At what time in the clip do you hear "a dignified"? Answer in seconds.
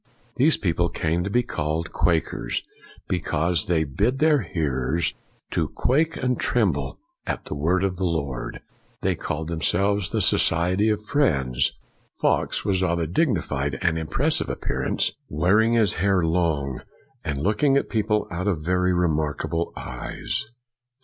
12.97-13.77